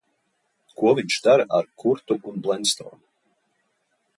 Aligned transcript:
Ko 0.79 0.93
viņš 0.99 1.17
dara 1.27 1.45
ar 1.59 1.69
Kurtu 1.83 2.17
un 2.33 2.41
Blenstonu? 2.47 3.01